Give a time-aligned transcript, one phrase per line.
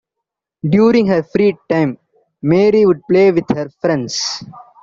[0.67, 1.99] During her free time,
[2.41, 4.43] Mary would play with her friends.